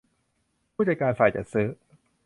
[0.73, 1.67] ผู้จัดการฝ่ายจัดซื้อ